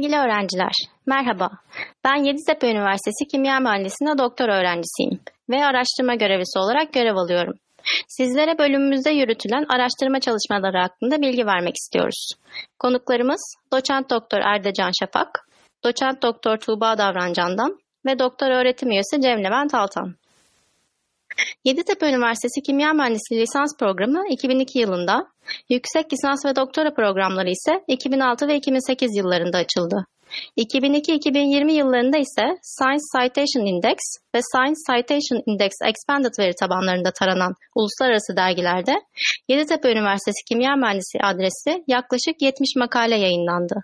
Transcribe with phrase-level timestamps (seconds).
[0.00, 0.72] Sevgili öğrenciler,
[1.06, 1.50] merhaba.
[2.04, 5.20] Ben Yeditepe Üniversitesi Kimya Mühendisliğinde doktor öğrencisiyim
[5.50, 7.54] ve araştırma görevlisi olarak görev alıyorum.
[8.08, 12.28] Sizlere bölümümüzde yürütülen araştırma çalışmaları hakkında bilgi vermek istiyoruz.
[12.78, 15.48] Konuklarımız Doçent Doktor Erdecan Şafak,
[15.84, 20.14] Doçent Doktor Tuğba Davrancan'dan ve Doktor Öğretim Üyesi Cem Levent Altan.
[21.64, 25.26] Yeditepe Üniversitesi Kimya Mühendisliği lisans programı 2002 yılında,
[25.68, 30.06] yüksek lisans ve doktora programları ise 2006 ve 2008 yıllarında açıldı.
[30.58, 33.98] 2002-2020 yıllarında ise Science Citation Index
[34.34, 38.94] ve Science Citation Index Expanded veri tabanlarında taranan uluslararası dergilerde
[39.48, 43.74] Yeditepe Üniversitesi Kimya Mühendisliği adresi yaklaşık 70 makale yayınlandı.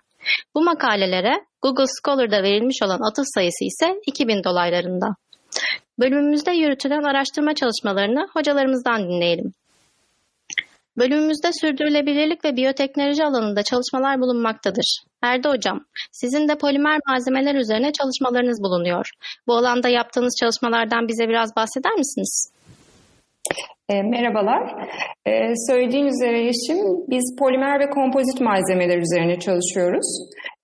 [0.55, 5.07] Bu makalelere Google Scholar'da verilmiş olan atıf sayısı ise 2000 dolaylarında.
[5.99, 9.53] Bölümümüzde yürütülen araştırma çalışmalarını hocalarımızdan dinleyelim.
[10.97, 15.03] Bölümümüzde sürdürülebilirlik ve biyoteknoloji alanında çalışmalar bulunmaktadır.
[15.21, 15.79] Erdi Hocam,
[16.11, 19.05] sizin de polimer malzemeler üzerine çalışmalarınız bulunuyor.
[19.47, 22.51] Bu alanda yaptığınız çalışmalardan bize biraz bahseder misiniz?
[23.89, 24.61] E, merhabalar.
[25.25, 26.77] E, söylediğin üzere Yeşim,
[27.09, 30.07] biz polimer ve kompozit malzemeler üzerine çalışıyoruz.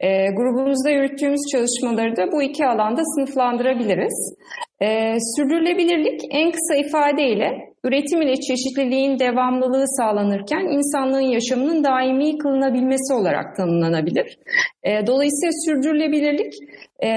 [0.03, 4.35] E, grubumuzda yürüttüğümüz çalışmaları da bu iki alanda sınıflandırabiliriz.
[4.81, 4.87] E,
[5.35, 14.37] sürdürülebilirlik en kısa ifadeyle üretim ile çeşitliliğin devamlılığı sağlanırken insanlığın yaşamının daimi kılınabilmesi olarak tanımlanabilir.
[14.83, 16.53] E, dolayısıyla sürdürülebilirlik
[16.99, 17.09] e,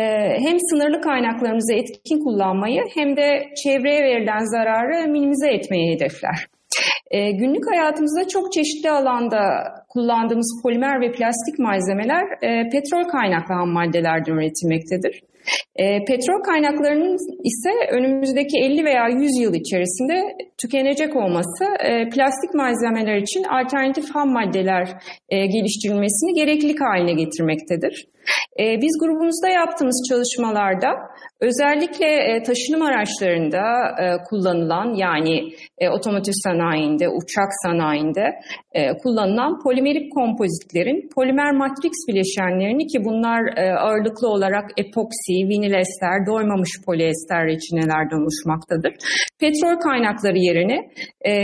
[0.46, 6.46] hem sınırlı kaynaklarımızı etkin kullanmayı hem de çevreye verilen zararı minimize etmeyi hedefler.
[7.10, 9.40] E, günlük hayatımızda çok çeşitli alanda
[9.88, 15.22] kullandığımız polimer ve plastik malzemeler e, petrol kaynaklı ham maddelerden üretilmektedir.
[15.76, 23.16] E, petrol kaynaklarının ise önümüzdeki 50 veya 100 yıl içerisinde tükenecek olması e, plastik malzemeler
[23.16, 24.88] için alternatif ham maddeler
[25.28, 28.06] e, geliştirilmesini gereklilik haline getirmektedir.
[28.60, 30.88] E, biz grubumuzda yaptığımız çalışmalarda
[31.40, 33.64] özellikle e, taşınım araçlarında
[34.02, 35.34] e, kullanılan yani
[35.78, 38.26] e, otomotiv sanayinde, uçak sanayinde
[39.02, 43.40] kullanılan polimerik kompozitlerin polimer matrix bileşenlerini ki bunlar
[43.78, 48.92] ağırlıklı olarak epoksi, vinil ester, doymamış polyester reçinelerden oluşmaktadır.
[49.40, 50.78] Petrol kaynakları yerine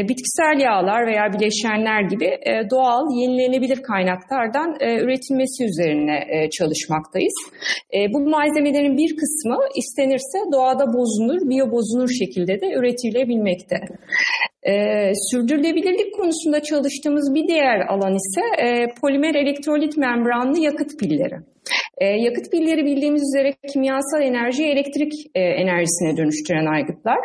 [0.08, 2.28] bitkisel yağlar veya bileşenler gibi
[2.70, 4.68] doğal, yenilenebilir kaynaklardan
[5.04, 7.34] üretilmesi üzerine e, çalışmaktayız.
[7.94, 13.76] E, bu malzemelerin bir kısmı istenirse doğada bozunur, biyo bozunur şekilde de üretilebilmekte.
[14.62, 14.72] E,
[15.30, 21.36] sürdürülebilirlik konusunda çalıştığımız bir diğer alan ise e, polimer elektrolit membranlı yakıt pilleri.
[21.98, 27.18] E, yakıt pilleri bildiğimiz üzere kimyasal enerjiyi elektrik e, enerjisine dönüştüren aygıtlar.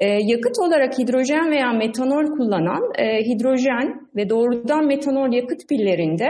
[0.00, 6.28] E, yakıt olarak hidrojen veya metanol kullanan e, hidrojen ve doğrudan metanol yakıt pillerinde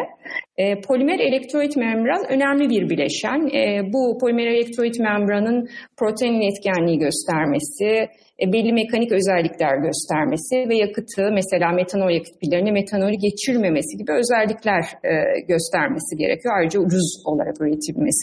[0.57, 3.41] e, polimer elektrolit membran önemli bir bileşen.
[3.57, 8.09] E, bu polimer elektrolit membranın protein etkenliği göstermesi,
[8.43, 14.85] e, belli mekanik özellikler göstermesi ve yakıtı mesela metanol yakıt pillerine metanolü geçirmemesi gibi özellikler
[15.05, 16.55] e, göstermesi gerekiyor.
[16.59, 17.74] Ayrıca ucuz olarak üretilmesi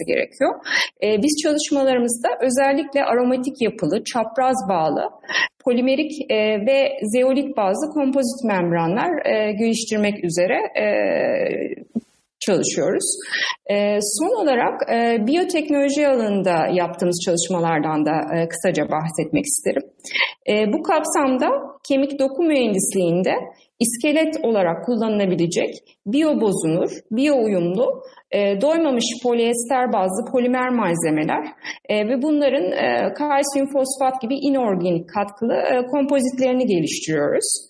[0.08, 0.54] gerekiyor.
[1.04, 5.10] E, biz çalışmalarımızda özellikle aromatik yapılı, çapraz bağlı,
[5.64, 6.12] polimerik
[6.68, 9.12] ve zeolit bazlı kompozit membranlar
[9.52, 10.58] geliştirmek üzere
[12.42, 13.06] çalışıyoruz.
[13.72, 19.84] E, son olarak e, biyoteknoloji alanında yaptığımız çalışmalardan da e, kısaca bahsetmek isterim.
[20.50, 21.50] E, bu kapsamda
[21.88, 23.34] kemik doku mühendisliğinde
[23.80, 25.74] iskelet olarak kullanılabilecek
[26.06, 31.44] biyo bozunur, biyo uyumlu e, doymamış polyester bazlı polimer malzemeler
[31.90, 37.68] e, ve bunların e, kalsiyum fosfat gibi inorganik katkılı e, kompozitlerini geliştiriyoruz.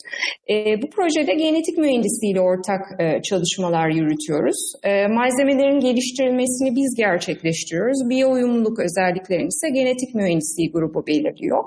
[0.49, 4.59] E, bu projede genetik mühendisliğiyle ortak e, çalışmalar yürütüyoruz.
[4.83, 8.09] E, malzemelerin geliştirilmesini biz gerçekleştiriyoruz.
[8.09, 11.63] Biyo uyumluluk özelliklerini ise genetik mühendisliği grubu belirliyor.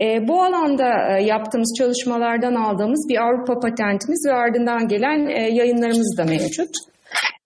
[0.00, 6.18] E, bu alanda e, yaptığımız çalışmalardan aldığımız bir Avrupa patentimiz ve ardından gelen e, yayınlarımız
[6.18, 6.70] da mevcut.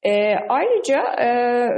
[0.03, 1.29] E, ayrıca e,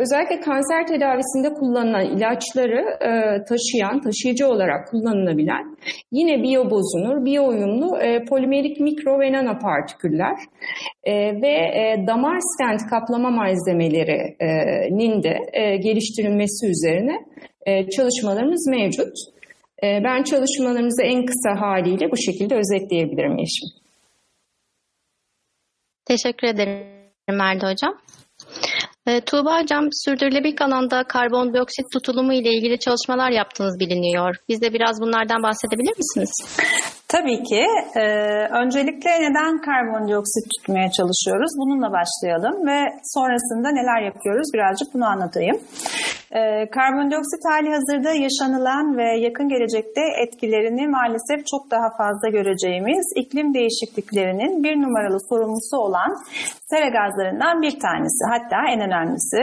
[0.00, 3.10] özellikle kanser tedavisinde kullanılan ilaçları e,
[3.44, 5.76] taşıyan, taşıyıcı olarak kullanılabilen
[6.12, 10.36] yine biyobozunur, biyo uyumlu e, polimerik mikro ve nanopartiküller
[11.04, 17.16] e, ve e, damar stent kaplama malzemelerinin de e, geliştirilmesi üzerine
[17.66, 19.14] e, çalışmalarımız mevcut.
[19.84, 23.68] E, ben çalışmalarımızı en kısa haliyle bu şekilde özetleyebilirim Yeşim.
[26.04, 26.86] Teşekkür ederim
[27.28, 27.98] Merdi Hocam.
[29.06, 34.36] E, Tuğba Hocam, sürdürülebilir alanda karbondioksit tutulumu ile ilgili çalışmalar yaptığınız biliniyor.
[34.48, 36.58] Biz de biraz bunlardan bahsedebilir misiniz?
[37.08, 37.66] Tabii ki.
[37.96, 38.02] Ee,
[38.62, 41.52] öncelikle neden karbondioksit tutmaya çalışıyoruz?
[41.58, 42.78] Bununla başlayalım ve
[43.14, 45.60] sonrasında neler yapıyoruz birazcık bunu anlatayım.
[46.34, 53.54] Ee, karbondioksit hali hazırda yaşanılan ve yakın gelecekte etkilerini maalesef çok daha fazla göreceğimiz iklim
[53.54, 56.10] değişikliklerinin bir numaralı sorumlusu olan
[56.70, 59.40] sera gazlarından bir tanesi hatta en önemlisi.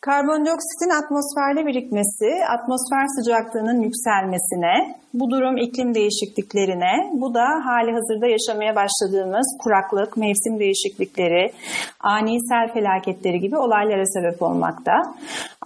[0.00, 4.74] Karbondioksitin atmosferde birikmesi, atmosfer sıcaklığının yükselmesine,
[5.14, 11.52] bu durum iklim değişikliklerine, bu da hali hazırda yaşamaya başladığımız kuraklık, mevsim değişiklikleri,
[12.00, 14.92] ani sel felaketleri gibi olaylara sebep olmakta.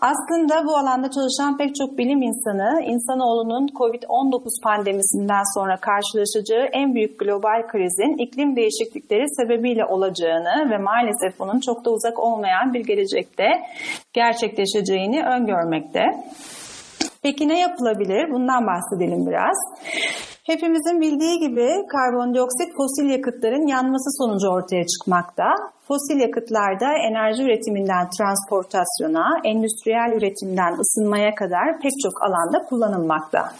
[0.00, 7.18] Aslında bu alanda çalışan pek çok bilim insanı, insanoğlunun COVID-19 pandemisinden sonra karşılaşacağı en büyük
[7.18, 13.44] global krizin iklim değişiklikleri sebebiyle olacağını ve maalesef bunun çok da uzak olmayan bir gelecekte
[14.12, 16.02] gerçekleşeceğini öngörmekte.
[17.22, 18.32] Peki ne yapılabilir?
[18.32, 19.56] Bundan bahsedelim biraz.
[20.46, 25.44] Hepimizin bildiği gibi karbondioksit fosil yakıtların yanması sonucu ortaya çıkmakta.
[25.88, 33.52] Fosil yakıtlarda enerji üretiminden transportasyona, endüstriyel üretimden ısınmaya kadar pek çok alanda kullanılmakta.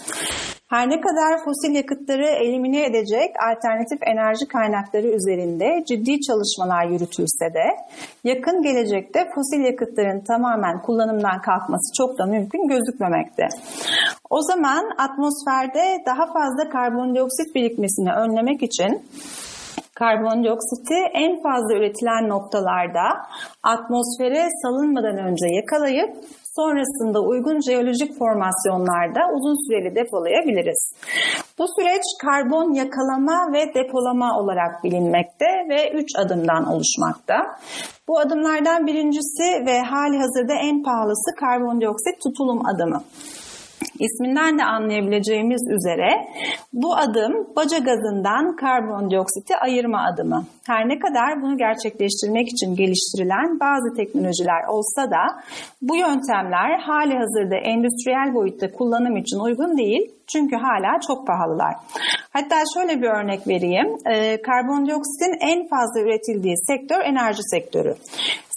[0.68, 7.66] Her ne kadar fosil yakıtları elimine edecek alternatif enerji kaynakları üzerinde ciddi çalışmalar yürütülse de
[8.24, 13.46] yakın gelecekte fosil yakıtların tamamen kullanımdan kalkması çok da mümkün gözükmemekte.
[14.30, 19.02] O zaman atmosferde daha fazla karbondioksit birikmesini önlemek için
[19.94, 23.06] karbondioksiti en fazla üretilen noktalarda
[23.62, 26.10] atmosfere salınmadan önce yakalayıp
[26.56, 30.93] sonrasında uygun jeolojik formasyonlarda uzun süreli depolayabiliriz.
[31.58, 37.37] Bu süreç karbon yakalama ve depolama olarak bilinmekte ve üç adımdan oluşmakta.
[38.08, 43.03] Bu adımlardan birincisi ve hali hazırda en pahalısı karbondioksit tutulum adımı.
[44.00, 46.10] İsminden de anlayabileceğimiz üzere
[46.72, 50.44] bu adım baca gazından karbondioksiti ayırma adımı.
[50.66, 55.22] Her ne kadar bunu gerçekleştirmek için geliştirilen bazı teknolojiler olsa da
[55.82, 61.75] bu yöntemler hali hazırda endüstriyel boyutta kullanım için uygun değil çünkü hala çok pahalılar.
[62.32, 63.88] Hatta şöyle bir örnek vereyim.
[64.43, 67.94] Karbondioksitin en fazla üretildiği sektör enerji sektörü.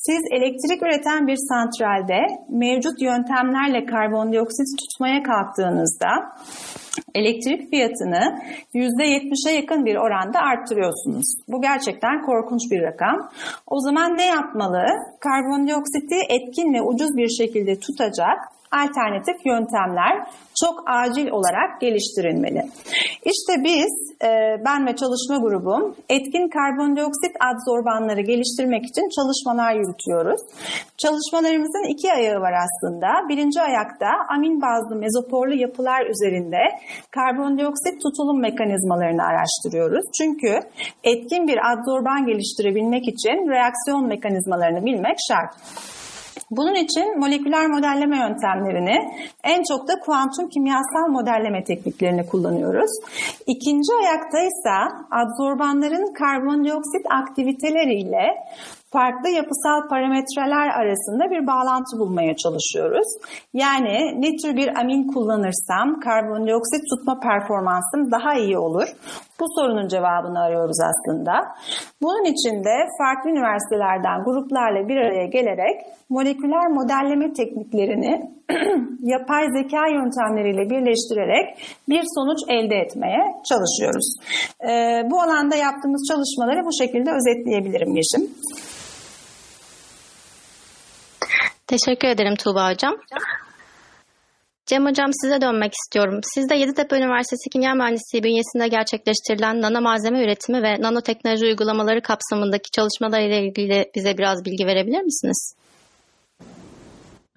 [0.09, 2.19] Siz elektrik üreten bir santralde
[2.49, 6.09] mevcut yöntemlerle karbondioksit tutmaya kalktığınızda
[7.15, 8.39] elektrik fiyatını
[8.73, 11.25] %70'e yakın bir oranda arttırıyorsunuz.
[11.47, 13.29] Bu gerçekten korkunç bir rakam.
[13.67, 14.85] O zaman ne yapmalı?
[15.19, 18.39] Karbondioksiti etkin ve ucuz bir şekilde tutacak
[18.71, 20.27] alternatif yöntemler
[20.63, 22.65] çok acil olarak geliştirilmeli.
[23.25, 23.93] İşte biz,
[24.23, 24.29] e,
[24.65, 30.41] ben ve çalışma grubum etkin karbondioksit adsorbanları geliştirmek için çalışmalar yürütüyoruz.
[30.97, 33.07] Çalışmalarımızın iki ayağı var aslında.
[33.29, 36.57] Birinci ayakta amin bazlı mezoporlu yapılar üzerinde
[37.11, 40.05] karbondioksit tutulum mekanizmalarını araştırıyoruz.
[40.17, 40.59] Çünkü
[41.03, 45.53] etkin bir adsorban geliştirebilmek için reaksiyon mekanizmalarını bilmek şart.
[46.51, 48.97] Bunun için moleküler modelleme yöntemlerini
[49.43, 52.91] en çok da kuantum kimyasal modelleme tekniklerini kullanıyoruz.
[53.47, 58.23] İkinci ayakta ise adsorbanların karbondioksit aktiviteleriyle
[58.91, 63.07] farklı yapısal parametreler arasında bir bağlantı bulmaya çalışıyoruz.
[63.53, 68.87] Yani ne tür bir amin kullanırsam karbondioksit tutma performansım daha iyi olur.
[69.39, 71.33] Bu sorunun cevabını arıyoruz aslında.
[72.01, 78.31] Bunun için de farklı üniversitelerden gruplarla bir araya gelerek moleküler modelleme tekniklerini
[79.13, 81.45] yapay zeka yöntemleriyle birleştirerek
[81.89, 84.07] bir sonuç elde etmeye çalışıyoruz.
[84.63, 88.29] Ee, bu alanda yaptığımız çalışmaları bu şekilde özetleyebilirim Yeşim.
[91.69, 92.95] Teşekkür ederim Tuğba Hocam.
[94.65, 96.19] Cem Hocam size dönmek istiyorum.
[96.23, 102.71] Siz de Yeditepe Üniversitesi Kimya Mühendisliği bünyesinde gerçekleştirilen nano malzeme üretimi ve nanoteknoloji uygulamaları kapsamındaki
[102.71, 105.53] çalışmalarıyla ilgili bize biraz bilgi verebilir misiniz?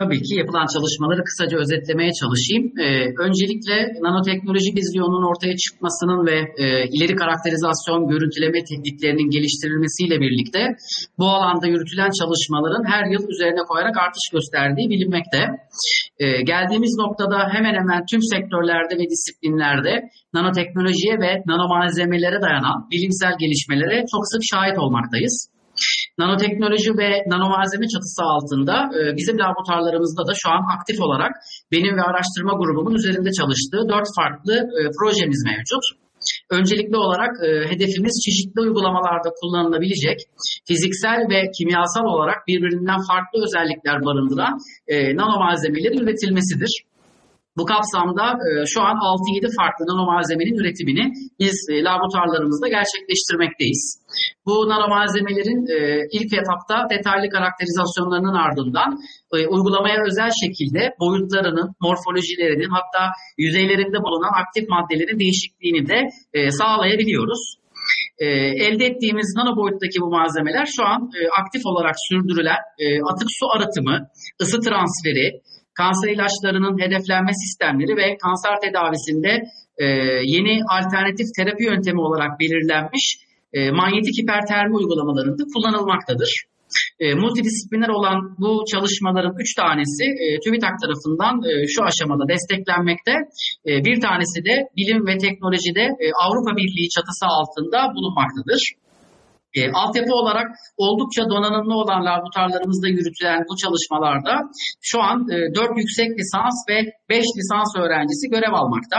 [0.02, 2.64] Tabii ki yapılan çalışmaları kısaca özetlemeye çalışayım.
[2.82, 2.86] Ee,
[3.26, 10.60] öncelikle nanoteknoloji vizyonunun ortaya çıkmasının ve e, ileri karakterizasyon görüntüleme tekniklerinin geliştirilmesiyle birlikte
[11.18, 15.40] bu alanda yürütülen çalışmaların her yıl üzerine koyarak artış gösterdiği bilinmekte.
[16.20, 19.92] Ee, geldiğimiz noktada hemen hemen tüm sektörlerde ve disiplinlerde
[20.36, 25.52] nanoteknolojiye ve nanomalzemelere dayanan bilimsel gelişmelere çok sık şahit olmaktayız.
[26.18, 31.32] Nanoteknoloji ve nanomalzeme çatısı altında e, bizim laboratuvarlarımızda da şu an aktif olarak
[31.72, 35.84] benim ve araştırma grubumun üzerinde çalıştığı dört farklı e, projemiz mevcut.
[36.50, 40.18] Öncelikli olarak e, hedefimiz çeşitli uygulamalarda kullanılabilecek
[40.68, 44.54] fiziksel ve kimyasal olarak birbirinden farklı özellikler barındıran
[44.92, 46.72] e, nano malzemelerin üretilmesidir.
[47.58, 51.04] Bu kapsamda e, şu an 6-7 farklı nano malzemenin üretimini
[51.40, 53.82] biz e, laboratuvarlarımızda gerçekleştirmekteyiz.
[54.46, 55.78] Bu nano malzemelerin e,
[56.16, 58.90] ilk etapta detaylı karakterizasyonlarının ardından
[59.34, 63.02] e, uygulamaya özel şekilde boyutlarının, morfolojilerinin hatta
[63.38, 65.98] yüzeylerinde bulunan aktif maddelerin değişikliğini de
[66.34, 67.42] e, sağlayabiliyoruz.
[68.18, 68.26] E,
[68.66, 73.46] elde ettiğimiz nano boyuttaki bu malzemeler şu an e, aktif olarak sürdürülen e, atık su
[73.54, 73.96] arıtımı,
[74.42, 75.26] ısı transferi,
[75.74, 79.32] kanser ilaçlarının hedeflenme sistemleri ve kanser tedavisinde
[79.78, 79.86] e,
[80.34, 83.04] yeni alternatif terapi yöntemi olarak belirlenmiş
[83.52, 86.32] e, manyetik hipertermi uygulamalarında kullanılmaktadır.
[87.00, 93.14] E, multidisipliner olan bu çalışmaların üç tanesi e, TÜBİTAK tarafından e, şu aşamada desteklenmekte.
[93.68, 98.60] E, bir tanesi de bilim ve teknolojide e, Avrupa Birliği çatısı altında bulunmaktadır.
[99.58, 104.34] E, altyapı olarak oldukça donanımlı olan laboratuvarlarımızda yürütülen bu çalışmalarda
[104.90, 106.76] şu an e, 4 yüksek lisans ve
[107.08, 108.98] 5 lisans öğrencisi görev almakta.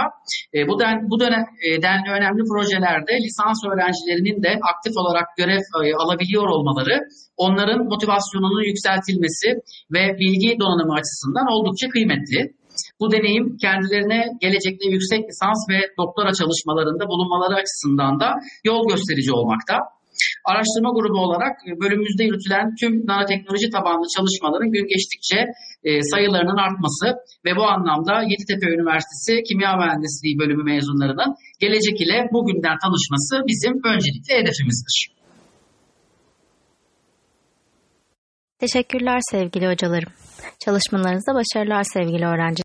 [0.55, 5.63] E, bu, den, bu dönem, e, denli önemli projelerde lisans öğrencilerinin de aktif olarak görev
[5.83, 6.97] e, alabiliyor olmaları
[7.37, 9.47] onların motivasyonunun yükseltilmesi
[9.95, 12.39] ve bilgi donanımı açısından oldukça kıymetli.
[12.99, 18.29] Bu deneyim kendilerine gelecekte yüksek lisans ve doktora çalışmalarında bulunmaları açısından da
[18.63, 19.75] yol gösterici olmakta.
[20.49, 25.39] Araştırma grubu olarak e, bölümümüzde yürütülen tüm nanoteknoloji tabanlı çalışmaların gün geçtikçe
[25.87, 27.05] e, sayılarının artması
[27.45, 31.29] ve bu anlamda Yeditepe Üniversitesi Kimya Mühendisliği bölümü mezunlarının
[31.63, 34.97] gelecek ile bugünden tanışması bizim öncelikli hedefimizdir.
[38.59, 40.13] Teşekkürler sevgili hocalarım.
[40.65, 42.62] Çalışmalarınızda başarılar sevgili öğrenciler.